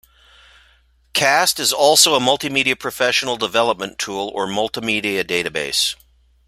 [1.13, 5.93] 'Cast is also a multimedia professional development tool or multimedia database'